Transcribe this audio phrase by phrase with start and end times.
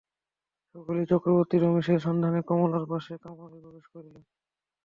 [0.75, 4.23] সকালেই চক্রবর্তী রমেশের সন্ধানে কমলার পাশের কামরায় প্রবেশ করিলেন।